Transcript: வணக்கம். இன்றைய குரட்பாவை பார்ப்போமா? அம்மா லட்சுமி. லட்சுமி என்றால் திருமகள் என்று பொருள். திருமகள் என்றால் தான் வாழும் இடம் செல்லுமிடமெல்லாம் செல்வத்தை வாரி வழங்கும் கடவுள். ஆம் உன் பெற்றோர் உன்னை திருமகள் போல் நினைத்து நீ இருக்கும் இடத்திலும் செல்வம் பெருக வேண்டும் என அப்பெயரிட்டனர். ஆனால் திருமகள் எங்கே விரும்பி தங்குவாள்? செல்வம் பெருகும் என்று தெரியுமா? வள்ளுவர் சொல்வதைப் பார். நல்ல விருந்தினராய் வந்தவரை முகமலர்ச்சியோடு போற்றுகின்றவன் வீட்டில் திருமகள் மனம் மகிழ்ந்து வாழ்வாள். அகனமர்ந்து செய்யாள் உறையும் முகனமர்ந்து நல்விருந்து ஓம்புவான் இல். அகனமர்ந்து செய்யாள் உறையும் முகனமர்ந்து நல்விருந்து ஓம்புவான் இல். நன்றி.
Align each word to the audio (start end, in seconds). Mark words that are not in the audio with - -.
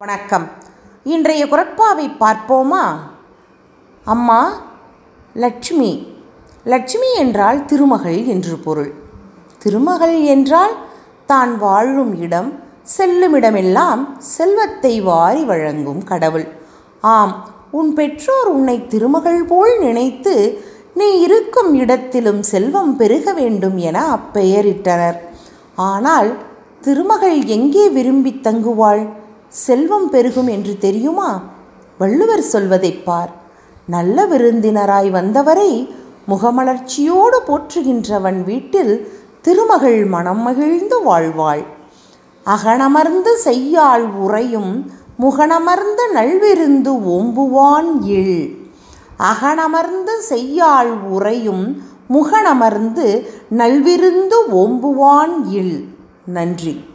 வணக்கம். 0.00 0.44
இன்றைய 1.04 1.42
குரட்பாவை 1.46 2.06
பார்ப்போமா? 2.22 2.82
அம்மா 4.04 4.40
லட்சுமி. 5.42 5.88
லட்சுமி 6.64 7.08
என்றால் 7.22 7.60
திருமகள் 7.64 8.18
என்று 8.24 8.56
பொருள். 8.66 8.90
திருமகள் 9.62 10.16
என்றால் 10.34 10.74
தான் 11.26 11.58
வாழும் 11.58 12.12
இடம் 12.26 12.50
செல்லுமிடமெல்லாம் 12.96 14.02
செல்வத்தை 14.34 14.94
வாரி 15.00 15.44
வழங்கும் 15.44 16.04
கடவுள். 16.04 16.46
ஆம் 17.00 17.34
உன் 17.70 17.92
பெற்றோர் 17.94 18.52
உன்னை 18.56 18.78
திருமகள் 18.94 19.42
போல் 19.44 19.74
நினைத்து 19.78 20.36
நீ 20.94 21.10
இருக்கும் 21.26 21.74
இடத்திலும் 21.74 22.42
செல்வம் 22.52 22.96
பெருக 22.96 23.32
வேண்டும் 23.42 23.78
என 23.90 23.98
அப்பெயரிட்டனர். 24.18 25.20
ஆனால் 25.90 26.32
திருமகள் 26.80 27.38
எங்கே 27.58 27.86
விரும்பி 27.98 28.34
தங்குவாள்? 28.48 29.04
செல்வம் 29.56 30.10
பெருகும் 30.10 30.46
என்று 30.46 30.78
தெரியுமா? 30.78 31.42
வள்ளுவர் 31.98 32.40
சொல்வதைப் 32.40 33.04
பார். 33.04 33.30
நல்ல 33.86 34.26
விருந்தினராய் 34.26 35.10
வந்தவரை 35.10 35.94
முகமலர்ச்சியோடு 36.28 37.40
போற்றுகின்றவன் 37.46 38.44
வீட்டில் 38.44 39.12
திருமகள் 39.42 40.04
மனம் 40.04 40.40
மகிழ்ந்து 40.40 41.02
வாழ்வாள். 41.02 41.64
அகனமர்ந்து 42.46 43.36
செய்யாள் 43.44 44.00
உறையும் 44.00 44.90
முகனமர்ந்து 45.20 46.04
நல்விருந்து 46.14 46.92
ஓம்புவான் 46.92 48.02
இல். 48.02 48.56
அகனமர்ந்து 49.18 50.22
செய்யாள் 50.28 50.90
உறையும் 51.02 51.82
முகனமர்ந்து 52.12 53.26
நல்விருந்து 53.56 54.36
ஓம்புவான் 54.52 55.48
இல். 55.48 55.88
நன்றி. 56.26 56.94